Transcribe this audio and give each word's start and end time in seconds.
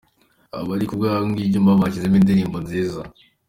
Abari 0.59 0.85
k'ubuhanga 0.87 1.31
bw'ibyuma 1.33 1.79
bashyizemo 1.81 2.17
indirimbo 2.19 2.57
nziza. 2.65 3.01